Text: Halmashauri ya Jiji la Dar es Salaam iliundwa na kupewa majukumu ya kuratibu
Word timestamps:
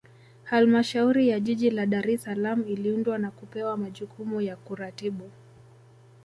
Halmashauri 0.43 1.27
ya 1.29 1.39
Jiji 1.39 1.69
la 1.69 1.85
Dar 1.85 2.09
es 2.09 2.23
Salaam 2.23 2.63
iliundwa 2.67 3.17
na 3.17 3.31
kupewa 3.31 3.77
majukumu 3.77 4.41
ya 4.41 4.55
kuratibu 4.55 5.29